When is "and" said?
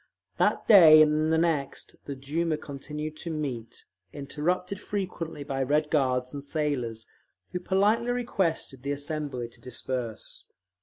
1.03-1.31, 6.33-6.43